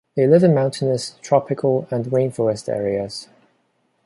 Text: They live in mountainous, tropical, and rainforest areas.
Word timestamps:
They 0.15 0.25
live 0.25 0.43
in 0.43 0.55
mountainous, 0.55 1.15
tropical, 1.21 1.87
and 1.91 2.05
rainforest 2.07 2.67
areas. 2.69 3.27